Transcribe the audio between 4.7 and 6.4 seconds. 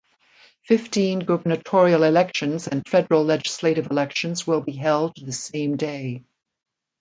held the same day.